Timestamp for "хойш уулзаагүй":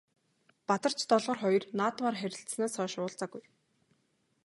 2.77-3.43